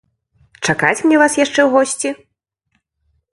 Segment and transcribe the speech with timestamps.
[0.71, 2.09] Чакаць мне вас яшчэ ў госці?